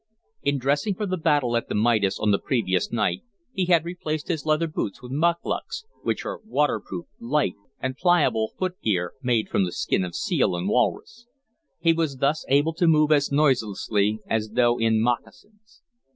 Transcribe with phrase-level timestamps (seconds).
[0.41, 3.21] In dressing for the battle at the Midas on the previous night
[3.53, 9.13] he had replaced his leather boots with "mukluks," which are waterproof, light, and pliable footgear
[9.21, 11.27] made from the skin of seal and walrus.
[11.79, 15.83] He was thus able to move as noiselessly as though in moccasins.